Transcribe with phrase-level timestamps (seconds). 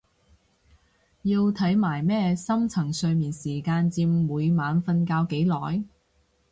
[1.21, 5.83] 要睇埋咩深層睡眠時間佔每晚瞓覺幾耐？